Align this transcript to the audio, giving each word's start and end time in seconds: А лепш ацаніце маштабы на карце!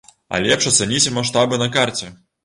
А 0.35 0.37
лепш 0.45 0.65
ацаніце 0.69 1.13
маштабы 1.17 1.59
на 1.63 1.67
карце! 1.75 2.09